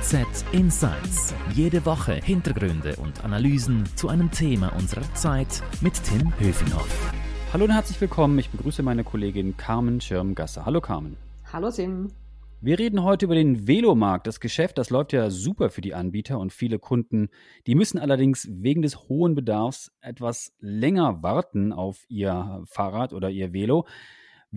FAZ 0.00 0.44
Insights. 0.52 1.34
Jede 1.54 1.84
Woche 1.84 2.14
Hintergründe 2.14 2.94
und 2.96 3.24
Analysen 3.24 3.84
zu 3.96 4.08
einem 4.08 4.30
Thema 4.30 4.72
unserer 4.76 5.02
Zeit 5.14 5.62
mit 5.80 5.94
Tim 6.04 6.32
Höfinghoff. 6.38 7.12
Hallo 7.52 7.64
und 7.64 7.72
herzlich 7.72 8.00
willkommen. 8.00 8.38
Ich 8.38 8.50
begrüße 8.50 8.82
meine 8.82 9.04
Kollegin 9.04 9.56
Carmen 9.56 10.00
Schirmgasser. 10.00 10.64
Hallo 10.64 10.80
Carmen. 10.80 11.16
Hallo 11.52 11.70
Tim. 11.70 12.08
Wir 12.60 12.78
reden 12.78 13.02
heute 13.02 13.24
über 13.24 13.34
den 13.34 13.66
Velomarkt. 13.66 14.26
Das 14.26 14.38
Geschäft, 14.38 14.78
das 14.78 14.90
läuft 14.90 15.12
ja 15.12 15.30
super 15.30 15.70
für 15.70 15.80
die 15.80 15.94
Anbieter 15.94 16.38
und 16.38 16.52
viele 16.52 16.78
Kunden. 16.78 17.28
Die 17.66 17.74
müssen 17.74 17.98
allerdings 17.98 18.48
wegen 18.50 18.82
des 18.82 19.08
hohen 19.08 19.34
Bedarfs 19.34 19.90
etwas 20.00 20.52
länger 20.60 21.22
warten 21.22 21.72
auf 21.72 22.04
ihr 22.08 22.62
Fahrrad 22.66 23.12
oder 23.12 23.30
ihr 23.30 23.52
Velo. 23.52 23.86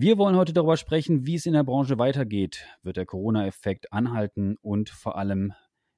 Wir 0.02 0.16
wollen 0.16 0.34
heute 0.34 0.54
darüber 0.54 0.78
sprechen, 0.78 1.26
wie 1.26 1.34
es 1.34 1.44
in 1.44 1.52
der 1.52 1.62
Branche 1.62 1.98
weitergeht. 1.98 2.64
Wird 2.82 2.96
der 2.96 3.04
Corona-Effekt 3.04 3.92
anhalten 3.92 4.56
und 4.62 4.88
vor 4.88 5.18
allem, 5.18 5.52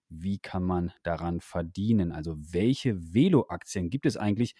wie 0.08 0.40
kann 0.40 0.64
man 0.64 0.92
daran 1.04 1.40
verdienen? 1.40 2.10
Also 2.10 2.34
welche 2.36 2.96
Velo-Aktien 3.14 3.90
gibt 3.90 4.06
es 4.06 4.16
eigentlich, 4.16 4.56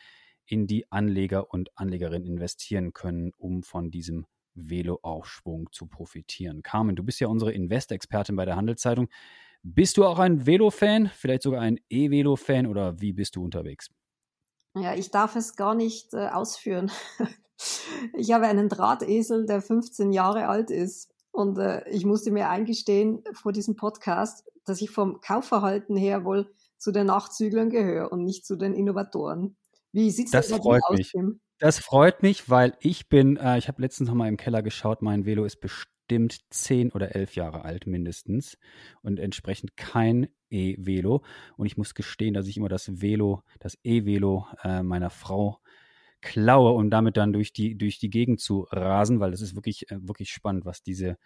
in 0.47 0.69
die 0.69 0.93
Anleger 0.93 1.53
und 1.53 1.77
Anlegerinnen 1.77 2.25
investieren 2.25 2.93
können, 2.93 3.33
um 3.37 3.65
von 3.65 3.91
diesem 3.91 4.27
Velo-Aufschwung 4.55 5.71
zu 5.73 5.89
profitieren? 5.89 6.63
Carmen, 6.63 6.95
du 6.95 7.03
bist 7.03 7.19
ja 7.19 7.27
unsere 7.27 7.51
Invest-Expertin 7.51 8.37
bei 8.37 8.45
der 8.45 8.55
Handelszeitung. 8.55 9.09
Bist 9.65 9.97
du 9.97 10.05
auch 10.05 10.21
ein 10.21 10.47
Velo-Fan, 10.47 11.11
vielleicht 11.17 11.43
sogar 11.43 11.63
ein 11.63 11.81
E-Velo-Fan 11.89 12.69
oder 12.69 13.01
wie 13.01 13.13
bist 13.13 13.35
du 13.35 13.43
unterwegs? 13.43 13.91
Ja, 14.77 14.95
ich 14.95 15.11
darf 15.11 15.35
es 15.35 15.57
gar 15.57 15.75
nicht 15.75 16.15
äh, 16.15 16.29
ausführen. 16.29 16.93
Ich 18.15 18.33
habe 18.33 18.47
einen 18.47 18.69
Drahtesel, 18.69 19.47
der 19.47 19.61
15 19.61 20.13
Jahre 20.13 20.49
alt 20.49 20.71
ist. 20.71 21.11
Und 21.31 21.59
äh, 21.59 21.89
ich 21.89 22.05
musste 22.05 22.31
mir 22.31 22.49
eingestehen 22.49 23.23
vor 23.33 23.53
diesem 23.53 23.75
Podcast, 23.77 24.45
dass 24.65 24.83
ich 24.83 24.91
vom 24.91 25.21
Kaufverhalten 25.21 25.97
her 25.97 26.25
wohl 26.25 26.53
zu 26.79 26.93
den 26.93 27.07
Nachzüglern 27.07 27.71
gehöre 27.71 28.13
und 28.13 28.25
nicht 28.25 28.45
zu 28.45 28.57
den 28.57 28.75
Innovatoren. 28.75 29.57
Wie 29.93 30.11
sieht 30.11 30.33
das, 30.33 30.49
das 30.49 30.59
freut 30.59 30.83
aus, 30.85 30.99
mich. 30.99 31.11
Tim? 31.11 31.41
Das 31.59 31.79
freut 31.79 32.23
mich, 32.23 32.51
weil 32.51 32.77
ich 32.81 33.09
bin, 33.09 33.37
äh, 33.37 33.57
ich 33.57 33.69
habe 33.69 33.81
letztens 33.81 34.09
noch 34.09 34.17
mal 34.17 34.29
im 34.29 34.37
Keller 34.37 34.63
geschaut, 34.63 35.01
mein 35.01 35.25
Velo 35.25 35.45
ist 35.45 35.61
bestimmt 35.61 36.41
zehn 36.51 36.91
oder 36.91 37.15
elf 37.15 37.35
Jahre 37.35 37.65
alt 37.65 37.87
mindestens 37.87 38.59
und 39.03 39.21
entsprechend 39.21 39.77
kein 39.77 40.29
E-Velo. 40.51 41.23
Und 41.57 41.67
ich 41.67 41.77
muss 41.77 41.95
gestehen, 41.95 42.35
dass 42.35 42.49
ich 42.49 42.57
immer 42.57 42.69
das 42.69 43.01
Velo, 43.01 43.43
das 43.61 43.79
E-Velo 43.85 44.47
äh, 44.65 44.83
meiner 44.83 45.11
Frau 45.11 45.62
klaue, 46.23 46.73
um 46.73 46.89
damit 46.89 47.17
dann 47.17 47.33
durch 47.33 47.53
die, 47.53 47.77
durch 47.77 47.99
die 47.99 48.11
Gegend 48.11 48.41
zu 48.41 48.67
rasen, 48.71 49.21
weil 49.21 49.33
das 49.33 49.43
ist 49.43 49.55
wirklich, 49.55 49.91
äh, 49.91 49.99
wirklich 50.01 50.31
spannend, 50.31 50.65
was 50.65 50.83
diese, 50.83 51.19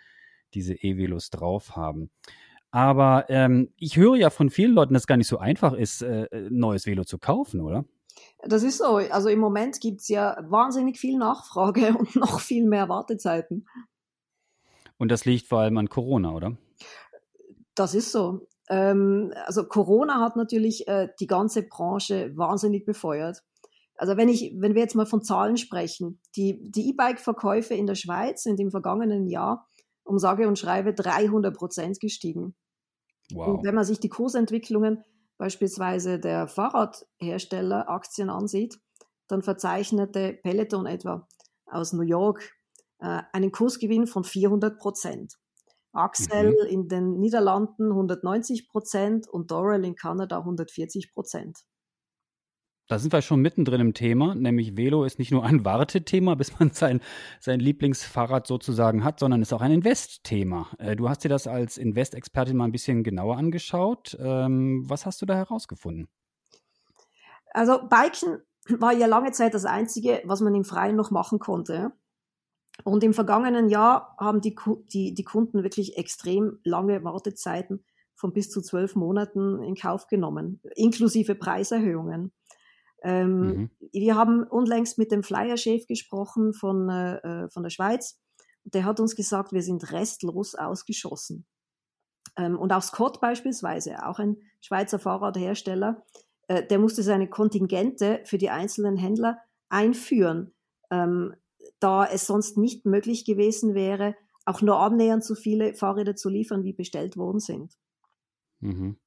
diese 0.54 0.74
E-Velos 0.74 1.30
drauf 1.30 1.76
haben. 1.76 2.10
Aber 2.70 3.26
ähm, 3.28 3.72
ich 3.76 3.96
höre 3.96 4.16
ja 4.16 4.30
von 4.30 4.50
vielen 4.50 4.72
Leuten, 4.72 4.94
dass 4.94 5.04
es 5.04 5.06
gar 5.06 5.16
nicht 5.16 5.28
so 5.28 5.38
einfach 5.38 5.72
ist, 5.72 6.02
äh 6.02 6.26
neues 6.50 6.86
Velo 6.86 7.04
zu 7.04 7.18
kaufen, 7.18 7.60
oder? 7.60 7.84
Das 8.40 8.62
ist 8.62 8.78
so. 8.78 8.96
Also 8.96 9.28
im 9.28 9.38
Moment 9.38 9.80
gibt 9.80 10.00
es 10.00 10.08
ja 10.08 10.36
wahnsinnig 10.48 10.98
viel 10.98 11.18
Nachfrage 11.18 11.94
und 11.98 12.16
noch 12.16 12.40
viel 12.40 12.66
mehr 12.66 12.88
Wartezeiten. 12.88 13.66
Und 14.98 15.10
das 15.10 15.24
liegt 15.24 15.46
vor 15.46 15.60
allem 15.60 15.76
an 15.78 15.88
Corona, 15.88 16.32
oder? 16.32 16.56
Das 17.74 17.94
ist 17.94 18.12
so. 18.12 18.46
Ähm, 18.68 19.32
also 19.44 19.64
Corona 19.64 20.20
hat 20.20 20.36
natürlich 20.36 20.88
äh, 20.88 21.08
die 21.20 21.26
ganze 21.26 21.62
Branche 21.62 22.32
wahnsinnig 22.36 22.84
befeuert. 22.84 23.42
Also 23.98 24.16
wenn 24.16 24.28
ich, 24.28 24.54
wenn 24.58 24.74
wir 24.74 24.82
jetzt 24.82 24.94
mal 24.94 25.06
von 25.06 25.22
Zahlen 25.22 25.56
sprechen, 25.56 26.20
die, 26.36 26.70
die 26.70 26.90
E-Bike-Verkäufe 26.90 27.74
in 27.74 27.86
der 27.86 27.94
Schweiz 27.94 28.42
sind 28.42 28.60
im 28.60 28.70
vergangenen 28.70 29.26
Jahr 29.26 29.66
um 30.04 30.18
sage 30.18 30.46
und 30.46 30.58
schreibe 30.58 30.94
300 30.94 31.54
Prozent 31.56 32.00
gestiegen. 32.00 32.54
Wow. 33.32 33.48
Und 33.48 33.64
wenn 33.64 33.74
man 33.74 33.84
sich 33.84 33.98
die 33.98 34.08
Kursentwicklungen 34.08 35.02
beispielsweise 35.36 36.18
der 36.18 36.46
Fahrradhersteller 36.46 37.88
Aktien 37.90 38.30
ansieht, 38.30 38.78
dann 39.28 39.42
verzeichnete 39.42 40.38
Peloton 40.42 40.86
etwa 40.86 41.26
aus 41.66 41.92
New 41.92 42.02
York 42.02 42.52
äh, 43.00 43.22
einen 43.32 43.50
Kursgewinn 43.50 44.06
von 44.06 44.24
400 44.24 44.78
Prozent. 44.78 45.34
Axel 45.92 46.50
mhm. 46.50 46.68
in 46.68 46.88
den 46.88 47.18
Niederlanden 47.18 47.90
190 47.90 48.68
Prozent 48.68 49.28
und 49.28 49.50
Dorel 49.50 49.84
in 49.84 49.96
Kanada 49.96 50.38
140 50.38 51.12
Prozent. 51.12 51.58
Da 52.88 53.00
sind 53.00 53.12
wir 53.12 53.20
schon 53.20 53.40
mittendrin 53.40 53.80
im 53.80 53.94
Thema, 53.94 54.34
nämlich 54.36 54.76
Velo 54.76 55.04
ist 55.04 55.18
nicht 55.18 55.32
nur 55.32 55.44
ein 55.44 55.64
Wartethema, 55.64 56.36
bis 56.36 56.58
man 56.58 56.70
sein, 56.70 57.00
sein 57.40 57.58
Lieblingsfahrrad 57.58 58.46
sozusagen 58.46 59.02
hat, 59.02 59.18
sondern 59.18 59.42
ist 59.42 59.52
auch 59.52 59.60
ein 59.60 59.72
Investthema. 59.72 60.68
Äh, 60.78 60.94
du 60.94 61.08
hast 61.08 61.24
dir 61.24 61.28
das 61.28 61.48
als 61.48 61.78
Invest-Expertin 61.78 62.56
mal 62.56 62.64
ein 62.64 62.72
bisschen 62.72 63.02
genauer 63.02 63.38
angeschaut. 63.38 64.16
Ähm, 64.20 64.84
was 64.88 65.04
hast 65.04 65.20
du 65.20 65.26
da 65.26 65.34
herausgefunden? 65.34 66.08
Also 67.50 67.80
Biken 67.88 68.42
war 68.78 68.92
ja 68.92 69.06
lange 69.06 69.32
Zeit 69.32 69.54
das 69.54 69.64
Einzige, 69.64 70.22
was 70.24 70.40
man 70.40 70.54
im 70.54 70.64
Freien 70.64 70.96
noch 70.96 71.10
machen 71.10 71.38
konnte. 71.38 71.92
Und 72.84 73.02
im 73.02 73.14
vergangenen 73.14 73.68
Jahr 73.68 74.14
haben 74.18 74.40
die, 74.40 74.54
die, 74.92 75.14
die 75.14 75.24
Kunden 75.24 75.62
wirklich 75.62 75.96
extrem 75.96 76.58
lange 76.62 77.02
Wartezeiten 77.02 77.84
von 78.14 78.32
bis 78.32 78.50
zu 78.50 78.60
zwölf 78.60 78.94
Monaten 78.94 79.62
in 79.62 79.74
Kauf 79.74 80.06
genommen, 80.06 80.60
inklusive 80.74 81.34
Preiserhöhungen. 81.34 82.32
Ähm, 83.06 83.38
mhm. 83.38 83.70
Wir 83.92 84.16
haben 84.16 84.42
unlängst 84.42 84.98
mit 84.98 85.12
dem 85.12 85.22
Flyer-Chef 85.22 85.86
gesprochen 85.86 86.52
von, 86.52 86.88
äh, 86.88 87.18
äh, 87.18 87.48
von 87.50 87.62
der 87.62 87.70
Schweiz. 87.70 88.18
Der 88.64 88.84
hat 88.84 88.98
uns 88.98 89.14
gesagt, 89.14 89.52
wir 89.52 89.62
sind 89.62 89.92
restlos 89.92 90.56
ausgeschossen. 90.56 91.46
Ähm, 92.36 92.58
und 92.58 92.72
auch 92.72 92.82
Scott 92.82 93.20
beispielsweise, 93.20 94.04
auch 94.04 94.18
ein 94.18 94.38
Schweizer 94.60 94.98
Fahrradhersteller, 94.98 96.04
äh, 96.48 96.66
der 96.66 96.80
musste 96.80 97.04
seine 97.04 97.30
Kontingente 97.30 98.22
für 98.24 98.38
die 98.38 98.50
einzelnen 98.50 98.96
Händler 98.96 99.38
einführen, 99.68 100.52
ähm, 100.90 101.36
da 101.78 102.06
es 102.06 102.26
sonst 102.26 102.58
nicht 102.58 102.86
möglich 102.86 103.24
gewesen 103.24 103.74
wäre, 103.74 104.16
auch 104.46 104.62
nur 104.62 104.80
annähernd 104.80 105.22
so 105.22 105.36
viele 105.36 105.74
Fahrräder 105.74 106.16
zu 106.16 106.28
liefern, 106.28 106.64
wie 106.64 106.72
bestellt 106.72 107.16
worden 107.16 107.38
sind. 107.38 107.72
Mhm. 108.58 108.98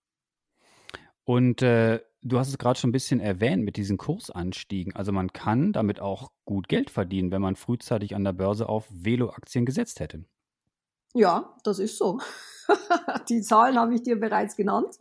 Und 1.26 1.62
äh, 1.62 2.00
Du 2.22 2.38
hast 2.38 2.50
es 2.50 2.58
gerade 2.58 2.78
schon 2.78 2.90
ein 2.90 2.94
bisschen 2.94 3.20
erwähnt 3.22 3.64
mit 3.64 3.78
diesen 3.78 3.98
Kursanstiegen. 3.98 4.94
Also 4.96 5.12
man 5.12 5.32
kann 5.32 5.72
damit 5.72 6.02
auch 6.02 6.32
gut 6.46 6.68
Geld 6.68 6.90
verdienen, 6.90 7.32
wenn 7.32 7.42
man 7.42 7.56
frühzeitig 7.56 8.16
an 8.16 8.26
der 8.26 8.34
Börse 8.34 8.68
auf 8.68 8.88
Velo-Aktien 8.90 9.66
gesetzt 9.66 10.00
hätte. 10.00 10.26
Ja, 11.14 11.56
das 11.64 11.80
ist 11.80 11.98
so. 11.98 12.20
Die 13.30 13.42
Zahlen 13.42 13.80
habe 13.80 13.96
ich 13.96 14.04
dir 14.04 14.20
bereits 14.20 14.56
genannt. 14.56 14.98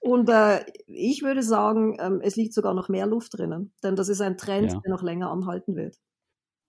Und 0.00 0.28
äh, 0.28 0.64
ich 0.86 1.22
würde 1.22 1.42
sagen, 1.42 1.96
ähm, 2.00 2.20
es 2.22 2.36
liegt 2.36 2.54
sogar 2.54 2.74
noch 2.74 2.88
mehr 2.88 3.06
Luft 3.06 3.36
drinnen, 3.36 3.72
denn 3.82 3.96
das 3.96 4.08
ist 4.08 4.20
ein 4.20 4.38
Trend, 4.38 4.72
ja. 4.72 4.80
der 4.80 4.90
noch 4.90 5.02
länger 5.02 5.30
anhalten 5.30 5.76
wird. 5.76 5.96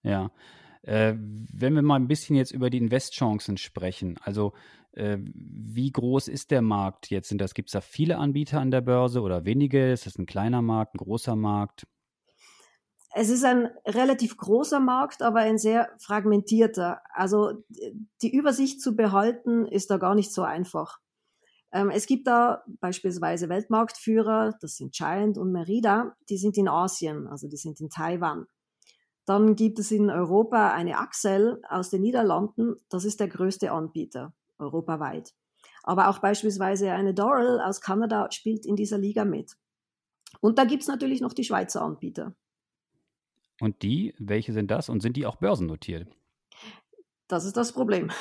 Ja. 0.04 0.32
Äh, 0.84 1.14
wenn 1.16 1.76
wir 1.76 1.82
mal 1.82 1.96
ein 1.96 2.08
bisschen 2.08 2.36
jetzt 2.36 2.52
über 2.52 2.70
die 2.70 2.80
Investchancen 2.80 3.58
sprechen, 3.58 4.18
also 4.24 4.54
äh, 4.94 5.18
wie 5.22 5.92
groß 5.92 6.28
ist 6.28 6.52
der 6.52 6.62
Markt 6.62 7.10
jetzt? 7.10 7.30
Gibt 7.54 7.70
es 7.70 7.74
da 7.74 7.82
viele 7.82 8.18
Anbieter 8.18 8.60
an 8.60 8.72
der 8.72 8.82
Börse 8.82 9.22
oder 9.22 9.46
wenige? 9.46 9.92
Ist 9.92 10.06
das 10.06 10.18
ein 10.18 10.26
kleiner 10.26 10.62
Markt, 10.62 10.96
ein 10.96 11.00
großer 11.00 11.36
Markt? 11.36 11.88
Es 13.14 13.30
ist 13.30 13.44
ein 13.44 13.70
relativ 13.86 14.38
großer 14.38 14.80
Markt, 14.80 15.22
aber 15.22 15.40
ein 15.42 15.58
sehr 15.58 15.90
fragmentierter. 16.00 17.02
Also 17.14 17.64
die 18.22 18.34
Übersicht 18.34 18.82
zu 18.82 18.96
behalten 18.96 19.66
ist 19.66 19.92
da 19.92 19.98
gar 19.98 20.16
nicht 20.16 20.34
so 20.34 20.44
einfach. 20.44 21.00
Ähm, 21.74 21.90
es 21.90 22.06
gibt 22.06 22.28
da 22.28 22.64
beispielsweise 22.80 23.50
Weltmarktführer, 23.50 24.58
das 24.62 24.76
sind 24.76 24.94
Giant 24.94 25.38
und 25.38 25.52
Merida, 25.52 26.16
die 26.30 26.38
sind 26.38 26.58
in 26.58 26.68
Asien, 26.68 27.28
also 27.28 27.48
die 27.48 27.58
sind 27.58 27.80
in 27.80 27.90
Taiwan. 27.90 28.46
Dann 29.32 29.56
gibt 29.56 29.80
es 29.80 29.94
in 29.94 30.10
Europa 30.10 30.74
eine 30.74 30.98
Axel 30.98 31.62
aus 31.70 31.90
den 31.90 32.02
Niederlanden, 32.02 32.76
das 32.90 33.06
ist 33.06 33.22
der 33.22 33.30
größte 33.30 33.72
Anbieter 33.72 34.34
europaweit. 34.60 35.34
Aber 35.84 36.10
auch 36.10 36.20
beispielsweise 36.20 36.92
eine 36.92 37.14
Doral 37.14 37.62
aus 37.62 37.80
Kanada 37.80 38.30
spielt 38.34 38.66
in 38.66 38.76
dieser 38.76 38.98
Liga 38.98 39.24
mit. 39.24 39.56
Und 40.42 40.58
da 40.58 40.66
gibt 40.66 40.82
es 40.82 40.90
natürlich 40.90 41.22
noch 41.22 41.32
die 41.32 41.46
Schweizer 41.46 41.82
Anbieter. 41.82 42.36
Und 43.62 43.84
die, 43.84 44.14
welche 44.20 44.52
sind 44.52 44.70
das 44.70 44.90
und 44.90 45.00
sind 45.00 45.16
die 45.16 45.26
auch 45.26 45.38
börsennotiert? 45.38 46.10
Das 47.30 47.46
ist 47.46 47.56
das 47.56 47.72
Problem. 47.72 48.12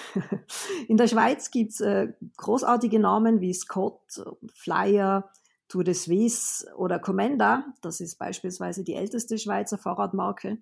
In 0.86 0.96
der 0.96 1.08
Schweiz 1.08 1.50
gibt 1.50 1.72
es 1.72 1.80
äh, 1.80 2.12
großartige 2.36 3.00
Namen 3.00 3.40
wie 3.40 3.52
Scott, 3.52 4.22
Flyer, 4.54 5.28
Tour 5.66 5.82
de 5.82 5.94
Suisse 5.94 6.72
oder 6.76 7.00
Comenda. 7.00 7.64
Das 7.80 7.98
ist 7.98 8.16
beispielsweise 8.16 8.84
die 8.84 8.94
älteste 8.94 9.38
Schweizer 9.38 9.76
Fahrradmarke, 9.76 10.58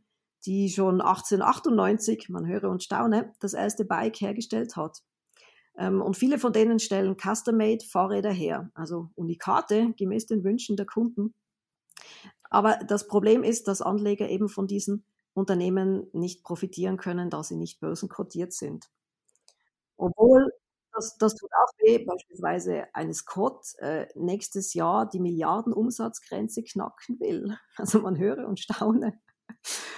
die 0.46 0.68
schon 0.68 1.00
1898, 1.00 2.28
man 2.28 2.46
höre 2.46 2.70
und 2.70 2.82
staune, 2.82 3.32
das 3.40 3.54
erste 3.54 3.84
Bike 3.84 4.20
hergestellt 4.20 4.76
hat. 4.76 5.02
Ähm, 5.76 6.02
und 6.02 6.16
viele 6.16 6.38
von 6.38 6.52
denen 6.52 6.78
stellen 6.78 7.16
Custom-Made-Fahrräder 7.16 8.30
her, 8.30 8.70
also 8.74 9.10
Unikate 9.14 9.94
gemäß 9.96 10.26
den 10.26 10.44
Wünschen 10.44 10.76
der 10.76 10.86
Kunden. 10.86 11.34
Aber 12.50 12.78
das 12.86 13.06
Problem 13.06 13.44
ist, 13.44 13.68
dass 13.68 13.82
Anleger 13.82 14.28
eben 14.28 14.48
von 14.48 14.66
diesen 14.66 15.04
Unternehmen 15.34 16.08
nicht 16.12 16.42
profitieren 16.42 16.96
können, 16.96 17.30
da 17.30 17.42
sie 17.42 17.56
nicht 17.56 17.80
börsenkotiert 17.80 18.52
sind. 18.52 18.90
Obwohl 19.96 20.50
das, 20.92 21.16
das 21.18 21.34
tut 21.36 21.50
auch 21.52 21.72
weh, 21.78 22.04
beispielsweise 22.04 22.86
eine 22.92 23.14
Scott 23.14 23.64
äh, 23.78 24.06
nächstes 24.16 24.74
Jahr 24.74 25.08
die 25.08 25.20
Milliardenumsatzgrenze 25.20 26.62
knacken 26.64 27.20
will. 27.20 27.56
Also 27.76 28.00
man 28.00 28.18
höre 28.18 28.48
und 28.48 28.58
staune. 28.58 29.20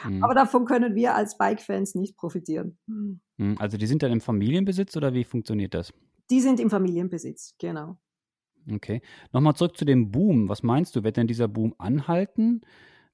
Mhm. 0.04 0.22
Aber 0.22 0.34
davon 0.34 0.64
können 0.64 0.94
wir 0.94 1.14
als 1.14 1.36
Bike-Fans 1.38 1.94
nicht 1.94 2.16
profitieren. 2.16 2.78
Mhm. 2.86 3.56
Also 3.58 3.76
die 3.76 3.86
sind 3.86 4.02
dann 4.02 4.12
im 4.12 4.20
Familienbesitz 4.20 4.96
oder 4.96 5.14
wie 5.14 5.24
funktioniert 5.24 5.74
das? 5.74 5.92
Die 6.30 6.40
sind 6.40 6.60
im 6.60 6.70
Familienbesitz, 6.70 7.54
genau. 7.58 7.98
Okay. 8.72 9.00
Nochmal 9.32 9.54
zurück 9.54 9.76
zu 9.76 9.84
dem 9.84 10.10
Boom. 10.10 10.48
Was 10.48 10.62
meinst 10.62 10.94
du, 10.94 11.02
wird 11.02 11.16
denn 11.16 11.26
dieser 11.26 11.48
Boom 11.48 11.74
anhalten? 11.78 12.60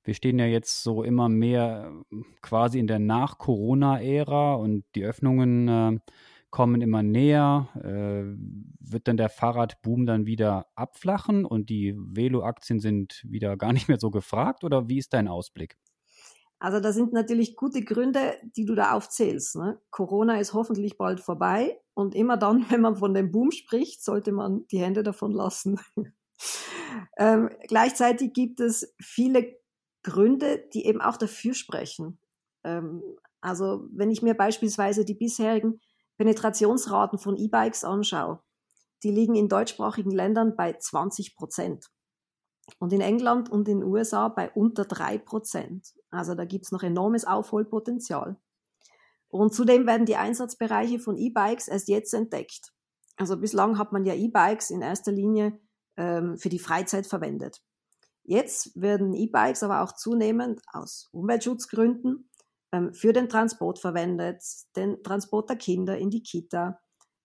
Wir 0.05 0.15
stehen 0.15 0.39
ja 0.39 0.47
jetzt 0.47 0.83
so 0.83 1.03
immer 1.03 1.29
mehr 1.29 1.93
quasi 2.41 2.79
in 2.79 2.87
der 2.87 3.01
Nach-Corona-Ära 3.01 4.55
und 4.55 4.85
die 4.95 5.05
Öffnungen 5.05 5.69
äh, 5.69 5.99
kommen 6.51 6.81
immer 6.81 7.03
näher. 7.03 7.69
Äh, 7.75 8.37
wird 8.81 9.09
dann 9.09 9.17
der 9.17 9.29
Fahrradboom 9.29 10.07
dann 10.07 10.27
wieder 10.27 10.67
abflachen 10.77 11.45
und 11.45 11.71
die 11.71 11.95
Velo-Aktien 11.97 12.79
sind 12.79 13.23
wieder 13.27 13.57
gar 13.57 13.73
nicht 13.73 13.89
mehr 13.89 13.99
so 13.99 14.11
gefragt 14.11 14.63
oder 14.63 14.89
wie 14.89 14.99
ist 14.99 15.13
dein 15.13 15.27
Ausblick? 15.27 15.77
Also 16.59 16.81
da 16.81 16.93
sind 16.93 17.13
natürlich 17.13 17.57
gute 17.57 17.83
Gründe, 17.83 18.37
die 18.57 18.65
du 18.65 18.75
da 18.75 18.93
aufzählst. 18.93 19.57
Ne? 19.57 19.79
Corona 19.91 20.41
ist 20.41 20.55
hoffentlich 20.55 20.97
bald 20.97 21.21
vorbei 21.21 21.81
und 21.95 22.15
immer 22.15 22.37
dann, 22.37 22.67
wenn 22.71 22.81
man 22.81 22.97
von 22.97 23.15
dem 23.15 23.31
Boom 23.31 23.51
spricht, 23.51 24.03
sollte 24.03 24.33
man 24.33 24.67
die 24.69 24.81
Hände 24.81 25.03
davon 25.03 25.33
lassen. 25.33 25.79
ähm, 27.19 27.51
gleichzeitig 27.69 28.33
gibt 28.33 28.61
es 28.61 28.95
viele 29.01 29.57
Gründe, 30.03 30.65
die 30.73 30.87
eben 30.87 31.01
auch 31.01 31.17
dafür 31.17 31.55
sprechen. 31.55 32.19
Ähm, 32.65 33.03
also 33.41 33.87
wenn 33.93 34.11
ich 34.11 34.23
mir 34.23 34.35
beispielsweise 34.35 35.05
die 35.05 35.15
bisherigen 35.15 35.81
Penetrationsraten 36.17 37.19
von 37.19 37.37
E-Bikes 37.37 37.85
anschaue, 37.85 38.41
die 39.03 39.11
liegen 39.11 39.35
in 39.35 39.49
deutschsprachigen 39.49 40.11
Ländern 40.11 40.57
bei 40.57 40.73
20 40.73 41.37
Prozent 41.37 41.91
und 42.79 42.93
in 42.93 43.01
England 43.01 43.51
und 43.51 43.69
in 43.69 43.81
den 43.81 43.89
USA 43.89 44.29
bei 44.29 44.51
unter 44.51 44.85
drei 44.85 45.19
Prozent. 45.19 45.95
Also 46.11 46.35
da 46.35 46.45
gibt 46.45 46.65
es 46.65 46.73
noch 46.73 46.83
enormes 46.83 47.25
Aufholpotenzial. 47.25 48.37
Und 49.29 49.55
zudem 49.55 49.87
werden 49.87 50.07
die 50.07 50.17
Einsatzbereiche 50.17 50.99
von 50.99 51.17
E-Bikes 51.17 51.69
erst 51.69 51.89
jetzt 51.89 52.15
entdeckt. 52.15 52.73
Also 53.17 53.37
bislang 53.37 53.79
hat 53.79 53.93
man 53.93 54.05
ja 54.05 54.15
E-Bikes 54.15 54.71
in 54.71 54.83
erster 54.83 55.13
Linie 55.13 55.59
ähm, 55.97 56.39
für 56.39 56.49
die 56.49 56.59
Freizeit 56.59 57.07
verwendet. 57.07 57.63
Jetzt 58.25 58.81
werden 58.81 59.15
E-Bikes 59.15 59.63
aber 59.63 59.83
auch 59.83 59.93
zunehmend 59.93 60.61
aus 60.73 61.09
Umweltschutzgründen 61.13 62.29
ähm, 62.73 62.93
für 62.93 63.13
den 63.13 63.29
Transport 63.29 63.79
verwendet, 63.79 64.43
den 64.75 65.03
Transport 65.03 65.49
der 65.49 65.57
Kinder 65.57 65.97
in 65.97 66.11
die 66.11 66.23
Kita, 66.23 66.81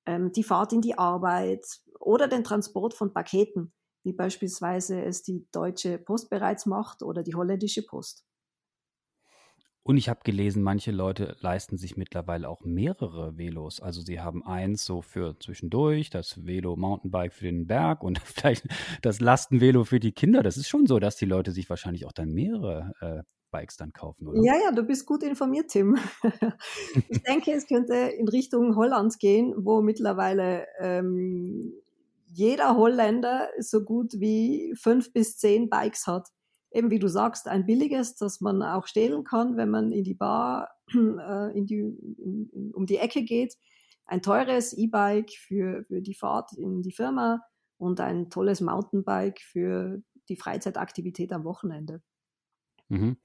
ähm, 0.06 0.32
die 0.32 0.44
Fahrt 0.44 0.74
in 0.74 0.82
die 0.82 0.98
Arbeit 0.98 1.66
oder 2.00 2.28
den 2.28 2.44
Transport 2.44 2.94
von 2.94 3.14
Paketen, 3.14 3.74
wie 4.04 4.14
beispielsweise 4.14 5.04
es 5.04 5.24
die 5.24 5.48
Deutsche 5.52 5.98
Post 5.98 6.30
bereits 6.30 6.66
macht 6.66 7.04
oder 7.04 7.24
die 7.24 7.36
holländische 7.36 7.84
Post. 7.84 8.26
Und 9.84 9.98
ich 9.98 10.10
habe 10.10 10.20
gelesen, 10.24 10.62
manche 10.62 10.92
Leute 10.92 11.36
leisten 11.40 11.78
sich 11.78 11.98
mittlerweile 11.98 12.48
auch 12.50 12.62
mehrere 12.64 13.38
Velos. 13.38 13.80
Also 13.80 14.02
sie 14.02 14.20
haben 14.20 14.46
eins 14.46 14.86
so 14.86 15.02
für 15.02 15.40
zwischendurch, 15.40 16.12
das 16.12 16.46
Velo 16.46 16.76
Mountainbike 16.76 17.34
für 17.34 17.46
den 17.46 17.66
Berg 17.66 18.04
und 18.04 18.20
vielleicht 18.24 18.68
das 19.02 19.20
Lastenvelo 19.20 19.84
für 19.84 20.00
die 20.00 20.12
Kinder. 20.12 20.44
Das 20.44 20.58
ist 20.58 20.70
schon 20.70 20.86
so, 20.86 21.00
dass 21.00 21.16
die 21.16 21.26
Leute 21.26 21.52
sich 21.52 21.70
wahrscheinlich 21.70 22.06
auch 22.06 22.12
dann 22.12 22.32
mehrere 22.32 22.94
äh, 23.02 23.24
Bikes 23.50 23.76
dann 23.76 23.92
kaufen, 23.92 24.28
oder? 24.28 24.42
Ja, 24.44 24.54
ja, 24.54 24.72
du 24.72 24.84
bist 24.84 25.06
gut 25.08 25.24
informiert, 25.24 25.70
Tim. 25.70 25.98
ich 27.10 27.24
denke, 27.24 27.52
es 27.52 27.68
könnte 27.68 27.96
in 27.96 28.28
Richtung 28.28 28.76
Holland 28.76 29.20
gehen, 29.20 29.54
wo 29.58 29.82
mittlerweile 29.82 30.68
ähm, 30.80 31.74
jeder 32.34 32.76
Holländer 32.78 33.50
so 33.60 33.84
gut 33.84 34.14
wie 34.20 34.74
fünf 34.76 35.14
bis 35.14 35.38
zehn 35.38 35.70
Bikes 35.70 36.08
hat 36.08 36.30
eben 36.72 36.90
wie 36.90 37.00
du 37.00 37.08
sagst, 37.08 37.48
ein 37.48 37.66
billiges, 37.66 38.16
das 38.16 38.42
man 38.42 38.64
auch 38.64 38.88
stehlen 38.88 39.24
kann, 39.24 39.58
wenn 39.58 39.70
man 39.70 39.92
in 39.92 40.04
die 40.04 40.14
Bar 40.14 40.70
äh, 40.94 41.58
in 41.58 41.66
die, 41.66 41.80
in, 41.80 42.72
um 42.74 42.86
die 42.86 42.98
Ecke 42.98 43.24
geht. 43.24 43.58
Ein 44.06 44.22
teures 44.22 44.74
E-Bike 44.74 45.32
für, 45.32 45.84
für 45.86 46.02
die 46.02 46.16
Fahrt 46.16 46.54
in 46.54 46.82
die 46.82 46.92
Firma 46.92 47.42
und 47.78 48.00
ein 48.00 48.30
tolles 48.30 48.62
Mountainbike 48.62 49.42
für 49.42 50.02
die 50.30 50.36
Freizeitaktivität 50.36 51.32
am 51.34 51.44
Wochenende. 51.44 52.02
Mhm. 52.90 53.18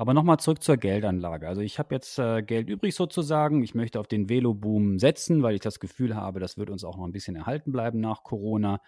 Aber 0.00 0.14
nochmal 0.14 0.38
zurück 0.38 0.62
zur 0.62 0.78
Geldanlage. 0.78 1.46
Also 1.46 1.60
ich 1.60 1.78
habe 1.78 1.94
jetzt 1.94 2.18
äh, 2.18 2.42
Geld 2.42 2.70
übrig 2.70 2.94
sozusagen. 2.94 3.62
Ich 3.62 3.74
möchte 3.74 4.00
auf 4.00 4.08
den 4.08 4.30
Velo-Boom 4.30 4.98
setzen, 4.98 5.42
weil 5.42 5.56
ich 5.56 5.60
das 5.60 5.78
Gefühl 5.78 6.16
habe, 6.16 6.40
das 6.40 6.56
wird 6.56 6.70
uns 6.70 6.84
auch 6.84 6.96
noch 6.96 7.04
ein 7.04 7.12
bisschen 7.12 7.36
erhalten 7.36 7.70
bleiben 7.70 8.00
nach 8.00 8.22
Corona. 8.22 8.80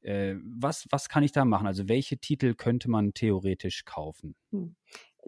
Äh, 0.00 0.34
was, 0.42 0.88
was 0.90 1.08
kann 1.08 1.22
ich 1.22 1.30
da 1.30 1.44
machen? 1.44 1.68
Also 1.68 1.88
welche 1.88 2.18
Titel 2.18 2.54
könnte 2.54 2.90
man 2.90 3.14
theoretisch 3.14 3.84
kaufen? 3.84 4.34
Hm. 4.50 4.74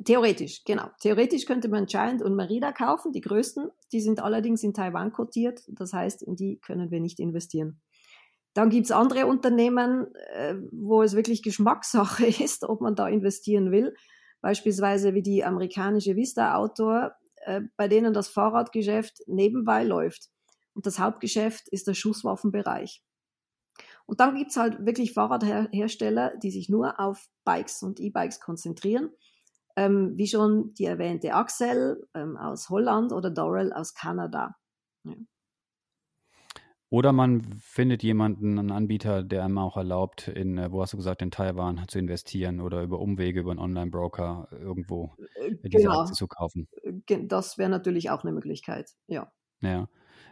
Theoretisch, 0.05 0.65
genau. 0.65 0.89
Theoretisch 1.01 1.47
könnte 1.47 1.69
man 1.69 1.87
Giant 1.87 2.23
und 2.23 2.35
Merida 2.35 2.73
kaufen, 2.73 3.13
die 3.13 3.21
größten. 3.21 3.71
Die 3.93 4.01
sind 4.01 4.19
allerdings 4.19 4.65
in 4.65 4.75
Taiwan 4.75 5.13
kotiert. 5.13 5.63
Das 5.69 5.93
heißt, 5.93 6.25
in 6.25 6.35
die 6.35 6.59
können 6.59 6.91
wir 6.91 6.99
nicht 6.99 7.21
investieren. 7.21 7.81
Dann 8.53 8.69
gibt 8.69 8.87
es 8.87 8.91
andere 8.91 9.27
Unternehmen, 9.27 10.13
äh, 10.35 10.57
wo 10.73 11.05
es 11.05 11.15
wirklich 11.15 11.45
Geschmackssache 11.45 12.27
ist, 12.43 12.65
ob 12.65 12.81
man 12.81 12.97
da 12.97 13.07
investieren 13.07 13.71
will. 13.71 13.95
Beispielsweise 14.41 15.15
wie 15.15 15.23
die 15.23 15.45
amerikanische 15.45 16.17
Vista 16.17 16.55
Outdoor, 16.55 17.15
äh, 17.37 17.63
bei 17.77 17.89
denen 17.89 18.13
das 18.13 18.29
Fahrradgeschäft 18.29 19.23
nebenbei 19.27 19.85
läuft. 19.85 20.31
Und 20.75 20.87
das 20.87 20.99
Hauptgeschäft 20.99 21.69
ist 21.69 21.87
der 21.87 21.95
Schusswaffenbereich. 21.95 23.03
Und 24.07 24.21
dann 24.21 24.35
gibt's 24.35 24.57
halt 24.57 24.85
wirklich 24.85 25.13
Fahrradhersteller, 25.13 26.37
die 26.39 26.51
sich 26.51 26.69
nur 26.69 26.99
auf 26.99 27.29
Bikes 27.45 27.83
und 27.83 28.01
E-Bikes 28.01 28.41
konzentrieren. 28.41 29.11
Ähm, 29.77 30.15
wie 30.17 30.27
schon 30.27 30.75
die 30.75 30.85
erwähnte 30.85 31.33
Axel 31.33 32.09
ähm, 32.15 32.37
aus 32.37 32.71
Holland 32.71 33.13
oder 33.13 33.31
Dorrell 33.31 33.73
aus 33.73 33.95
Kanada. 33.95 34.57
Ja. 35.05 35.15
Oder 36.91 37.13
man 37.13 37.45
findet 37.61 38.03
jemanden, 38.03 38.59
einen 38.59 38.73
Anbieter, 38.73 39.23
der 39.23 39.45
einem 39.45 39.59
auch 39.59 39.77
erlaubt, 39.77 40.27
in, 40.27 40.59
äh, 40.59 40.73
wo 40.73 40.83
hast 40.83 40.93
du 40.93 40.97
gesagt, 40.97 41.23
in 41.23 41.31
Taiwan 41.31 41.87
zu 41.87 42.01
investieren 42.01 42.61
oder 42.61 42.83
über 42.83 42.99
Umwege, 42.99 43.41
über 43.41 43.53
einen 43.53 43.61
Online-Broker 43.61 44.49
irgendwo 44.51 45.13
äh, 45.37 45.55
diese 45.63 45.85
genau. 45.85 46.01
Aktie 46.01 46.15
zu 46.15 46.27
kaufen. 46.27 46.69
Das 47.07 47.59
wäre 47.59 47.71
natürlich 47.71 48.11
auch 48.11 48.25
eine 48.25 48.33
Möglichkeit, 48.33 48.91
ja. 49.07 49.31
Ja. 49.61 49.89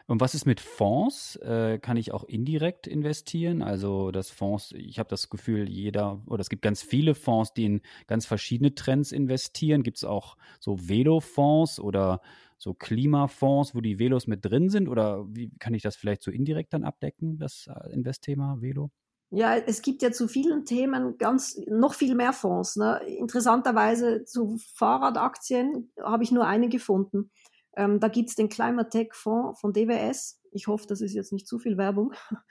Und 0.08 0.20
was 0.22 0.34
ist 0.34 0.46
mit 0.46 0.58
Fonds? 0.58 1.36
Äh, 1.36 1.78
kann 1.78 1.98
ich 1.98 2.12
auch 2.12 2.24
indirekt 2.24 2.86
investieren? 2.86 3.62
Also 3.62 4.10
das 4.10 4.30
Fonds, 4.30 4.72
ich 4.72 4.98
habe 4.98 5.10
das 5.10 5.28
Gefühl, 5.28 5.68
jeder, 5.68 6.22
oder 6.26 6.40
es 6.40 6.48
gibt 6.48 6.62
ganz 6.62 6.82
viele 6.82 7.14
Fonds, 7.14 7.52
die 7.52 7.66
in 7.66 7.82
ganz 8.06 8.24
verschiedene 8.24 8.74
Trends 8.74 9.12
investieren. 9.12 9.82
Gibt 9.82 9.98
es 9.98 10.04
auch 10.04 10.36
so 10.60 10.88
Velo-Fonds 10.88 11.78
oder 11.78 12.22
so 12.58 12.74
Klimafonds, 12.74 13.74
wo 13.74 13.80
die 13.80 13.98
Velos 13.98 14.26
mit 14.26 14.44
drin 14.44 14.68
sind? 14.68 14.88
Oder 14.88 15.24
wie 15.28 15.50
kann 15.58 15.74
ich 15.74 15.82
das 15.82 15.96
vielleicht 15.96 16.22
so 16.22 16.30
indirekt 16.30 16.72
dann 16.74 16.84
abdecken, 16.84 17.38
das 17.38 17.68
äh, 17.68 17.92
Investthema 17.92 18.56
Velo? 18.60 18.90
Ja, 19.30 19.56
es 19.56 19.82
gibt 19.82 20.02
ja 20.02 20.10
zu 20.10 20.26
vielen 20.26 20.64
Themen 20.64 21.18
ganz 21.18 21.60
noch 21.66 21.94
viel 21.94 22.14
mehr 22.14 22.32
Fonds. 22.32 22.76
Ne? 22.76 23.00
Interessanterweise 23.06 24.24
zu 24.24 24.58
Fahrradaktien 24.74 25.92
habe 26.02 26.24
ich 26.24 26.32
nur 26.32 26.46
eine 26.46 26.68
gefunden. 26.68 27.30
Ähm, 27.76 28.00
da 28.00 28.08
gibt's 28.08 28.36
den 28.36 28.48
Climate 28.48 28.88
Tech 28.88 29.10
Fonds 29.12 29.60
von 29.60 29.74
DWS. 29.74 30.40
Ich 30.50 30.66
hoffe, 30.66 30.86
das 30.88 31.02
ist 31.02 31.12
jetzt 31.12 31.32
nicht 31.32 31.46
zu 31.46 31.58
viel 31.58 31.76
Werbung. 31.76 32.14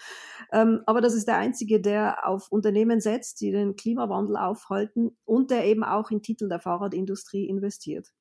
ähm, 0.53 0.83
aber 0.85 1.01
das 1.01 1.15
ist 1.15 1.27
der 1.27 1.37
einzige, 1.37 1.81
der 1.81 2.27
auf 2.27 2.51
Unternehmen 2.51 2.99
setzt, 2.99 3.41
die 3.41 3.51
den 3.51 3.75
Klimawandel 3.75 4.37
aufhalten 4.37 5.17
und 5.25 5.49
der 5.49 5.65
eben 5.65 5.83
auch 5.83 6.11
in 6.11 6.21
Titel 6.21 6.47
der 6.47 6.59
Fahrradindustrie 6.59 7.47
investiert. 7.47 8.13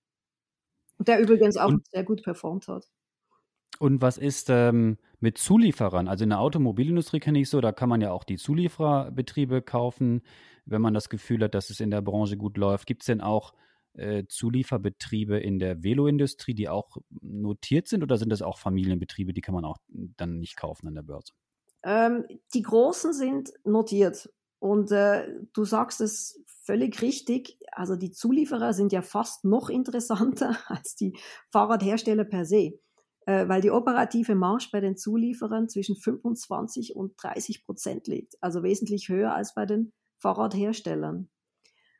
Und 0.99 1.09
der 1.09 1.21
übrigens 1.21 1.57
auch 1.57 1.69
und, 1.69 1.87
sehr 1.88 2.05
gut 2.05 2.23
performt 2.23 2.69
hat. 2.69 2.88
Und 3.79 4.00
was 4.00 4.17
ist 4.17 4.49
ähm, 4.50 4.97
mit 5.21 5.38
Zulieferern? 5.38 6.09
Also 6.09 6.25
in 6.25 6.31
der 6.31 6.41
Automobilindustrie 6.41 7.21
kenne 7.21 7.41
ich 7.41 7.50
so, 7.50 7.61
da 7.61 7.73
kann 7.73 7.88
man 7.88 8.00
ja 8.00 8.12
auch 8.12 8.25
die 8.25 8.37
Zuliefererbetriebe 8.37 9.62
kaufen, 9.62 10.23
wenn 10.65 10.81
man 10.81 10.95
das 10.95 11.09
Gefühl 11.09 11.43
hat, 11.43 11.55
dass 11.55 11.71
es 11.71 11.81
in 11.81 11.91
der 11.91 12.03
Branche 12.03 12.37
gut 12.37 12.57
läuft. 12.57 12.87
Gibt 12.87 13.03
es 13.03 13.07
denn 13.07 13.21
auch 13.21 13.53
äh, 13.95 14.25
Zulieferbetriebe 14.29 15.38
in 15.38 15.59
der 15.59 15.83
Veloindustrie, 15.83 16.55
die 16.55 16.69
auch 16.69 16.97
notiert 17.21 17.88
sind 17.88 18.03
oder 18.03 18.17
sind 18.17 18.31
das 18.31 18.43
auch 18.43 18.59
Familienbetriebe, 18.59 19.33
die 19.33 19.41
kann 19.41 19.55
man 19.55 19.65
auch 19.65 19.79
dann 19.88 20.38
nicht 20.38 20.57
kaufen 20.57 20.88
an 20.88 20.95
der 20.95 21.03
Börse? 21.03 21.33
Ähm, 21.83 22.25
die 22.55 22.62
großen 22.62 23.12
sind 23.12 23.53
notiert 23.65 24.29
und 24.59 24.91
äh, 24.91 25.29
du 25.53 25.65
sagst 25.65 26.00
es 26.00 26.43
völlig 26.62 27.00
richtig. 27.00 27.59
Also 27.76 27.95
die 27.95 28.11
Zulieferer 28.11 28.73
sind 28.73 28.90
ja 28.92 29.02
fast 29.02 29.45
noch 29.45 29.68
interessanter 29.68 30.56
als 30.66 30.97
die 30.97 31.12
Fahrradhersteller 31.52 32.25
per 32.25 32.47
se, 32.47 32.80
äh, 33.26 33.47
weil 33.49 33.61
die 33.61 33.71
operative 33.71 34.35
Marge 34.35 34.68
bei 34.73 34.80
den 34.80 34.97
Zulieferern 34.97 35.68
zwischen 35.68 35.95
25 35.95 36.97
und 36.97 37.12
30 37.23 37.66
Prozent 37.66 38.06
liegt, 38.06 38.35
also 38.40 38.62
wesentlich 38.62 39.11
höher 39.11 39.35
als 39.35 39.54
bei 39.54 39.66
den 39.66 39.92
Fahrradherstellern. 40.18 41.28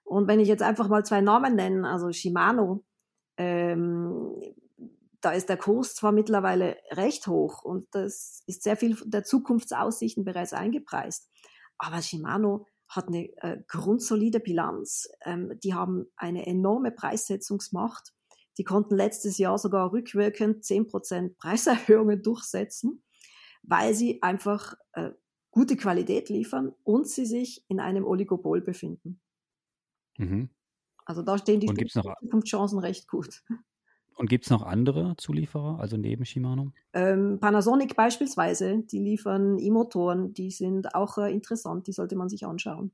Und 0.03 0.29
wenn 0.29 0.41
ich 0.41 0.49
jetzt 0.49 0.63
einfach 0.63 0.89
mal 0.89 1.05
zwei 1.05 1.21
Namen 1.21 1.57
nenne, 1.57 1.87
also 1.87 2.11
Shimano, 2.11 2.83
ähm, 3.37 4.33
da 5.21 5.33
ist 5.33 5.51
der 5.51 5.59
Kurs 5.59 5.95
zwar 5.95 6.13
mittlerweile 6.13 6.79
recht 6.93 7.27
hoch 7.27 7.63
und 7.63 7.87
das 7.91 8.43
ist 8.47 8.63
sehr 8.63 8.79
viel 8.79 8.97
der 9.05 9.25
Zukunftsaussichten 9.25 10.25
bereits 10.25 10.55
eingepreist, 10.55 11.29
aber 11.77 12.01
Shimano 12.01 12.67
hat 12.89 13.09
eine 13.09 13.29
äh, 13.43 13.59
grundsolide 13.67 14.41
Bilanz. 14.41 15.09
Ähm, 15.25 15.59
die 15.63 15.75
haben 15.75 16.07
eine 16.17 16.47
enorme 16.47 16.93
Preissetzungsmacht. 16.93 18.15
Die 18.59 18.65
konnten 18.65 18.97
letztes 18.97 19.39
Jahr 19.39 19.59
sogar 19.59 19.93
rückwirkend 19.93 20.65
10% 20.65 21.37
Preiserhöhungen 21.37 22.23
durchsetzen, 22.23 23.03
weil 23.63 23.95
sie 23.95 24.23
einfach 24.23 24.75
äh, 24.93 25.11
gute 25.51 25.77
Qualität 25.77 26.29
liefern 26.29 26.73
und 26.85 27.09
sie 27.09 27.27
sich 27.27 27.65
in 27.69 27.81
einem 27.81 28.05
Oligopol 28.05 28.61
befinden. 28.61 29.21
Mhm. 30.19 30.51
Also 31.05 31.23
da 31.23 31.39
stehen 31.39 31.61
die 31.61 31.67
Zukunftschancen 31.67 32.79
recht 32.79 33.09
gut. 33.09 33.43
Und 34.17 34.31
gibt 34.31 34.45
es 34.45 34.51
noch 34.51 34.63
andere 34.63 35.15
Zulieferer, 35.19 35.79
also 35.79 35.99
neben 35.99 36.25
Shimano? 36.25 36.73
Ähm, 36.95 37.39
Panasonic 37.39 37.97
beispielsweise, 37.97 38.83
die 38.91 38.99
liefern 38.99 39.59
E-Motoren, 39.59 40.33
die 40.33 40.51
sind 40.51 40.95
auch 40.95 41.19
äh, 41.19 41.31
interessant, 41.31 41.87
die 41.87 41.93
sollte 41.93 42.17
man 42.17 42.31
sich 42.31 42.47
anschauen. 42.47 42.93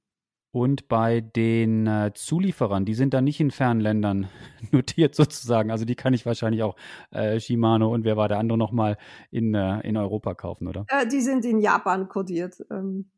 Und 0.55 0.87
bei 0.89 1.23
den 1.23 1.87
äh, 1.87 2.13
Zulieferern, 2.13 2.85
die 2.85 2.93
sind 2.93 3.15
da 3.15 3.23
nicht 3.23 3.41
in 3.41 3.51
fernen 3.51 3.81
Ländern 3.81 4.29
notiert 4.71 5.15
sozusagen. 5.15 5.71
Also 5.71 5.87
die 5.87 5.95
kann 5.95 6.13
ich 6.13 6.27
wahrscheinlich 6.27 6.63
auch 6.63 6.77
äh, 7.11 7.41
Shimano 7.41 7.93
und 7.93 8.05
wer 8.05 8.19
war 8.19 8.29
der 8.29 8.39
andere 8.39 8.59
nochmal 8.59 8.99
in, 9.31 9.55
äh, 9.55 9.81
in 9.81 9.97
Europa 9.97 10.35
kaufen, 10.35 10.69
oder? 10.69 10.85
Äh, 10.89 11.07
die 11.07 11.23
sind 11.23 11.45
in 11.47 11.59
Japan 11.59 12.09
kodiert, 12.09 12.63
ähm, 12.71 13.11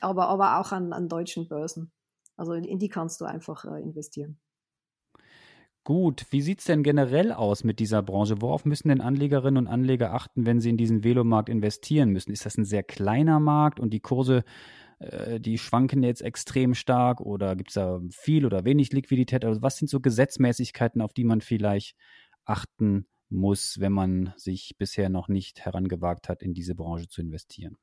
aber, 0.00 0.28
aber 0.28 0.60
auch 0.60 0.70
an, 0.70 0.92
an 0.92 1.08
deutschen 1.08 1.48
Börsen. 1.48 1.90
Also 2.36 2.52
in, 2.52 2.64
in 2.64 2.78
die 2.78 2.88
kannst 2.88 3.20
du 3.20 3.24
einfach 3.24 3.64
äh, 3.64 3.82
investieren. 3.82 4.38
Gut, 5.90 6.26
wie 6.30 6.40
sieht 6.40 6.60
es 6.60 6.66
denn 6.66 6.84
generell 6.84 7.32
aus 7.32 7.64
mit 7.64 7.80
dieser 7.80 8.00
Branche? 8.00 8.40
Worauf 8.40 8.64
müssen 8.64 8.90
denn 8.90 9.00
Anlegerinnen 9.00 9.66
und 9.66 9.66
Anleger 9.66 10.14
achten, 10.14 10.46
wenn 10.46 10.60
sie 10.60 10.70
in 10.70 10.76
diesen 10.76 11.02
Velomarkt 11.02 11.48
investieren 11.48 12.10
müssen? 12.10 12.30
Ist 12.30 12.46
das 12.46 12.56
ein 12.56 12.64
sehr 12.64 12.84
kleiner 12.84 13.40
Markt 13.40 13.80
und 13.80 13.90
die 13.90 13.98
Kurse, 13.98 14.44
äh, 15.00 15.40
die 15.40 15.58
schwanken 15.58 16.04
jetzt 16.04 16.22
extrem 16.22 16.74
stark 16.74 17.20
oder 17.20 17.56
gibt 17.56 17.70
es 17.70 17.74
da 17.74 18.00
viel 18.08 18.46
oder 18.46 18.64
wenig 18.64 18.92
Liquidität? 18.92 19.44
Also 19.44 19.62
was 19.62 19.78
sind 19.78 19.88
so 19.90 19.98
Gesetzmäßigkeiten, 19.98 21.02
auf 21.02 21.12
die 21.12 21.24
man 21.24 21.40
vielleicht 21.40 21.96
achten 22.44 23.08
muss, 23.28 23.80
wenn 23.80 23.90
man 23.90 24.32
sich 24.36 24.76
bisher 24.78 25.08
noch 25.08 25.26
nicht 25.26 25.64
herangewagt 25.64 26.28
hat, 26.28 26.40
in 26.44 26.54
diese 26.54 26.76
Branche 26.76 27.08
zu 27.08 27.20
investieren? 27.20 27.78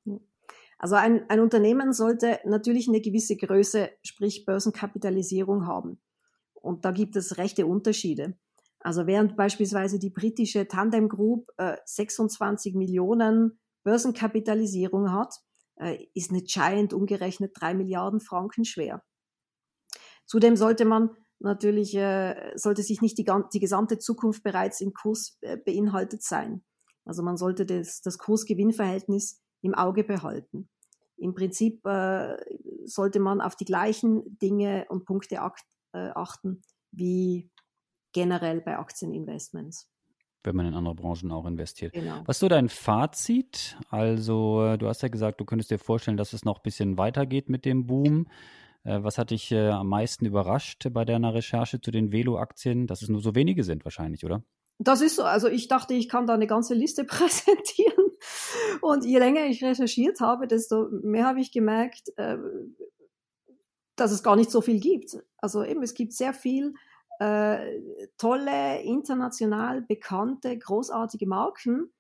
Also 0.78 0.96
ein, 0.96 1.30
ein 1.30 1.42
Unternehmen 1.42 1.92
sollte 1.92 2.40
natürlich 2.46 2.88
eine 2.88 3.02
gewisse 3.02 3.36
Größe, 3.36 3.90
sprich 4.02 4.46
Börsenkapitalisierung 4.46 5.68
haben. 5.68 6.00
Und 6.68 6.84
da 6.84 6.92
gibt 6.92 7.16
es 7.16 7.38
rechte 7.38 7.66
Unterschiede. 7.66 8.38
Also 8.82 9.08
während 9.08 9.38
beispielsweise 9.38 10.00
die 10.00 10.10
britische 10.10 10.68
Tandem 10.68 11.08
Group 11.08 11.50
äh, 11.58 11.78
26 11.86 12.76
Millionen 12.76 13.58
Börsenkapitalisierung 13.84 15.14
hat, 15.14 15.34
äh, 15.78 16.06
ist 16.14 16.30
eine 16.32 16.42
Giant 16.42 16.94
umgerechnet 16.94 17.54
drei 17.56 17.74
Milliarden 17.74 18.20
Franken 18.20 18.66
schwer. 18.66 19.02
Zudem 20.26 20.58
sollte 20.58 20.84
man 20.84 21.12
natürlich, 21.40 21.96
äh, 21.96 22.52
sollte 22.56 22.84
sich 22.84 23.02
nicht 23.02 23.18
die, 23.18 23.26
die 23.54 23.60
gesamte 23.62 23.98
Zukunft 23.98 24.44
bereits 24.44 24.82
im 24.82 24.94
Kurs 24.94 25.38
äh, 25.42 25.56
beinhaltet 25.56 26.22
sein. 26.22 26.66
Also 27.06 27.24
man 27.24 27.38
sollte 27.38 27.66
das, 27.66 28.02
das 28.02 28.18
Kurs-Gewinn-Verhältnis 28.18 29.42
im 29.62 29.74
Auge 29.74 30.04
behalten. 30.04 30.70
Im 31.16 31.34
Prinzip 31.34 31.86
äh, 31.86 32.36
sollte 32.84 33.22
man 33.22 33.40
auf 33.40 33.56
die 33.56 33.66
gleichen 33.66 34.38
Dinge 34.38 34.86
und 34.90 35.06
Punkte 35.06 35.42
äh, 35.94 36.10
achten 36.16 36.62
wie 36.92 37.50
generell 38.14 38.62
bei 38.62 38.78
Aktieninvestments. 38.78 39.90
Wenn 40.44 40.56
man 40.56 40.66
in 40.66 40.74
andere 40.74 40.96
Branchen 40.96 41.32
auch 41.32 41.46
investiert. 41.46 41.94
Genau. 41.94 42.22
Was 42.26 42.38
ist 42.38 42.40
so 42.40 42.48
dein 42.48 42.70
Fazit? 42.70 43.78
Also, 43.90 44.64
äh, 44.64 44.78
du 44.78 44.88
hast 44.88 45.02
ja 45.02 45.10
gesagt, 45.10 45.42
du 45.42 45.46
könntest 45.46 45.72
dir 45.72 45.80
vorstellen, 45.80 46.18
dass 46.18 46.34
es 46.34 46.46
noch 46.46 46.60
ein 46.60 46.64
bisschen 46.64 46.98
weitergeht 46.98 47.50
mit 47.50 47.66
dem 47.66 47.86
Boom. 47.86 48.28
Äh, 48.84 49.04
was 49.04 49.18
hat 49.18 49.32
dich 49.32 49.54
am 49.54 49.88
meisten 49.88 50.26
überrascht 50.26 50.88
bei 50.92 51.04
deiner 51.04 51.34
Recherche 51.34 51.82
zu 51.82 51.92
den 51.92 52.12
Velo-Aktien? 52.12 52.88
Dass 52.88 53.02
es 53.02 53.10
nur 53.10 53.22
so 53.22 53.36
wenige 53.36 53.64
sind 53.64 53.84
wahrscheinlich, 53.84 54.24
oder? 54.24 54.44
Das 54.80 55.02
ist 55.02 55.16
so. 55.16 55.24
Also 55.24 55.48
ich 55.48 55.68
dachte, 55.68 55.94
ich 55.94 56.08
kann 56.08 56.28
da 56.28 56.34
eine 56.34 56.48
ganze 56.48 56.74
Liste 56.74 57.04
präsentieren. 57.06 58.06
Und 58.82 59.06
je 59.06 59.20
länger 59.20 59.46
ich 59.46 59.64
recherchiert 59.64 60.20
habe, 60.22 60.48
desto 60.48 60.88
mehr 60.90 61.26
habe 61.26 61.42
ich 61.42 61.52
gemerkt, 61.52 62.12
dass 63.98 64.12
es 64.12 64.24
gar 64.24 64.36
nicht 64.36 64.52
so 64.52 64.62
viel 64.62 64.80
gibt. 64.80 65.18
Also 65.38 65.64
eben, 65.64 65.84
es 65.84 65.94
gibt 65.94 66.14
sehr 66.14 66.34
viel 66.34 66.74
äh, 67.20 67.82
tolle, 68.18 68.82
international 68.84 69.82
bekannte, 69.82 70.58
großartige 70.58 71.28
Marken, 71.28 71.92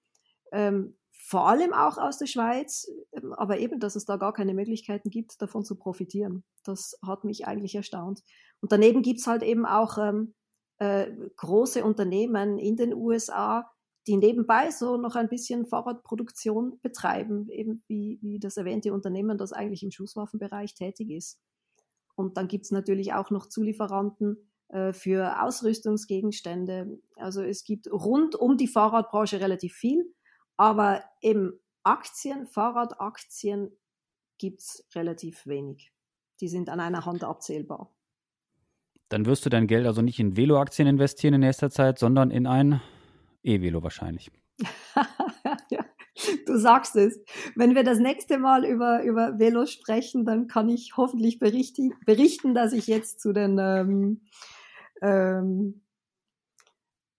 ähm, 0.52 0.96
vor 1.12 1.50
allem 1.50 1.74
auch 1.74 1.98
aus 1.98 2.20
der 2.20 2.28
Schweiz, 2.28 2.90
ähm, 3.12 3.34
aber 3.34 3.58
eben, 3.58 3.80
dass 3.80 3.96
es 3.96 4.06
da 4.06 4.16
gar 4.16 4.32
keine 4.32 4.54
Möglichkeiten 4.54 5.10
gibt, 5.10 5.42
davon 5.42 5.66
zu 5.66 5.76
profitieren. 5.76 6.44
Das 6.64 6.98
hat 7.06 7.24
mich 7.24 7.48
eigentlich 7.48 7.76
erstaunt. 7.76 8.22
Und 8.62 8.72
daneben 8.72 9.02
gibt's 9.02 9.28
halt 9.28 9.44
eben 9.44 9.66
auch 9.66 9.98
ähm, 9.98 10.36
äh, 10.78 11.08
große 11.36 11.84
Unternehmen 11.84 12.60
in 12.60 12.76
den 12.76 12.94
USA, 12.94 13.70
die 14.06 14.18
nebenbei 14.18 14.72
so 14.72 14.98
noch 14.98 15.16
ein 15.16 15.28
bisschen 15.28 15.66
Fahrradproduktion 15.66 16.80
betreiben, 16.82 17.50
eben 17.50 17.84
wie, 17.88 18.20
wie 18.22 18.40
das 18.40 18.56
erwähnte 18.56 18.94
Unternehmen, 18.94 19.38
das 19.38 19.52
eigentlich 19.52 19.84
im 19.84 19.92
Schusswaffenbereich 19.92 20.76
tätig 20.76 21.10
ist. 21.10 21.40
Und 22.18 22.36
dann 22.36 22.48
gibt 22.48 22.66
es 22.66 22.72
natürlich 22.72 23.14
auch 23.14 23.30
noch 23.30 23.46
Zulieferanten 23.46 24.38
äh, 24.70 24.92
für 24.92 25.44
Ausrüstungsgegenstände. 25.44 27.00
Also 27.16 27.44
es 27.44 27.64
gibt 27.64 27.90
rund 27.92 28.36
um 28.36 28.58
die 28.58 28.68
Fahrradbranche 28.68 29.40
relativ 29.40 29.74
viel, 29.76 30.14
aber 30.58 31.04
eben 31.22 31.54
Aktien, 31.84 32.48
Fahrradaktien 32.48 33.72
gibt 34.40 34.62
es 34.62 34.88
relativ 34.96 35.46
wenig. 35.46 35.94
Die 36.42 36.48
sind 36.48 36.70
an 36.70 36.80
einer 36.80 37.06
Hand 37.06 37.24
abzählbar. 37.24 37.94
Dann 39.10 39.28
wirst 39.28 39.46
du 39.46 39.50
dein 39.50 39.68
Geld 39.68 39.86
also 39.86 40.02
nicht 40.02 40.20
in 40.20 40.36
Velo-Aktien 40.36 40.88
investieren 40.88 41.36
in 41.36 41.42
nächster 41.42 41.70
Zeit, 41.70 42.00
sondern 42.00 42.32
in 42.32 42.48
ein 42.48 42.82
E-Velo 43.44 43.84
wahrscheinlich. 43.84 44.32
Du 46.48 46.58
sagst 46.58 46.96
es. 46.96 47.20
Wenn 47.56 47.76
wir 47.76 47.84
das 47.84 48.00
nächste 48.00 48.38
Mal 48.38 48.66
über, 48.66 49.04
über 49.04 49.38
Velo 49.38 49.66
sprechen, 49.66 50.26
dann 50.26 50.48
kann 50.48 50.70
ich 50.70 50.94
hoffentlich 50.96 51.40
berichten, 51.40 51.94
berichten 52.06 52.54
dass 52.54 52.74
ich 52.74 52.88
jetzt 52.88 53.20
zu 53.20 53.34
den, 53.34 53.58
ähm, 53.60 54.22
ähm, 55.02 55.82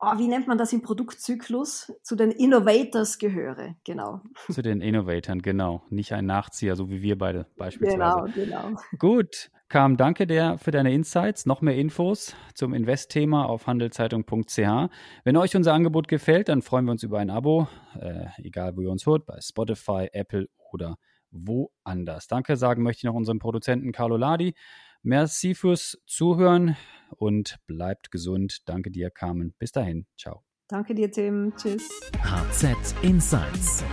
oh, 0.00 0.18
wie 0.18 0.28
nennt 0.28 0.46
man 0.46 0.58
das 0.58 0.72
im 0.72 0.82
Produktzyklus? 0.82 1.92
Zu 2.02 2.16
den 2.16 2.30
Innovators 2.30 3.18
gehöre, 3.18 3.76
genau. 3.84 4.20
Zu 4.50 4.62
den 4.62 4.80
Innovatoren, 4.80 5.42
genau. 5.42 5.82
Nicht 5.90 6.12
ein 6.12 6.26
Nachzieher, 6.26 6.76
so 6.76 6.90
wie 6.90 7.02
wir 7.02 7.18
beide 7.18 7.46
beispielsweise. 7.56 8.32
Genau, 8.34 8.70
genau. 8.70 8.80
Gut, 8.98 9.50
Kam, 9.68 9.98
danke 9.98 10.26
dir 10.26 10.56
für 10.56 10.70
deine 10.70 10.94
Insights. 10.94 11.44
Noch 11.44 11.60
mehr 11.60 11.76
Infos 11.76 12.34
zum 12.54 12.72
Invest-Thema 12.72 13.44
auf 13.44 13.66
handelszeitung.ch. 13.66 14.88
Wenn 15.24 15.36
euch 15.36 15.54
unser 15.56 15.74
Angebot 15.74 16.08
gefällt, 16.08 16.48
dann 16.48 16.62
freuen 16.62 16.86
wir 16.86 16.92
uns 16.92 17.02
über 17.02 17.18
ein 17.18 17.28
Abo, 17.28 17.68
äh, 18.00 18.28
egal 18.38 18.78
wo 18.78 18.80
ihr 18.80 18.90
uns 18.90 19.04
hört, 19.04 19.26
bei 19.26 19.38
Spotify, 19.42 20.08
Apple 20.10 20.48
oder 20.72 20.96
woanders. 21.30 22.28
Danke 22.28 22.56
sagen 22.56 22.82
möchte 22.82 23.00
ich 23.00 23.04
noch 23.04 23.14
unserem 23.14 23.40
Produzenten 23.40 23.92
Carlo 23.92 24.16
Ladi. 24.16 24.54
Merci 25.02 25.54
fürs 25.54 25.98
Zuhören 26.06 26.76
und 27.16 27.56
bleibt 27.66 28.10
gesund. 28.10 28.68
Danke 28.68 28.90
dir, 28.90 29.10
Carmen. 29.10 29.54
Bis 29.58 29.72
dahin. 29.72 30.06
Ciao. 30.16 30.42
Danke 30.68 30.94
dir, 30.94 31.10
Tim. 31.10 31.54
Tschüss. 31.56 31.88
HZ 32.22 32.94
Insights 33.02 33.84